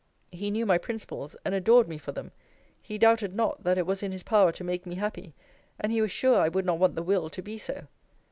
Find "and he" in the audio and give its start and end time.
5.79-6.01